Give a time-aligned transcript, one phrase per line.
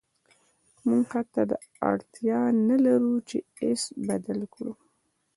[0.87, 1.43] موږ حتی
[1.91, 4.73] اړتیا نلرو چې ایس بدل کړو